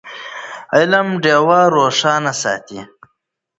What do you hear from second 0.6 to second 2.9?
علم ډېوه روښانه ساتي.